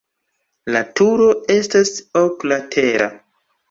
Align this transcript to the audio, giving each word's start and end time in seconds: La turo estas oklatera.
La 0.77 0.81
turo 1.01 1.29
estas 1.59 1.95
oklatera. 2.25 3.17